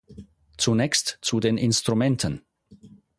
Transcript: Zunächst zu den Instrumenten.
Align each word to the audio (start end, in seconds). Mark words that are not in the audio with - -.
Zunächst 0.57 1.19
zu 1.21 1.39
den 1.39 1.59
Instrumenten. 1.59 2.41